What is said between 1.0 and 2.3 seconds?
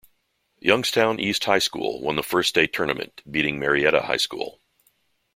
East High School won the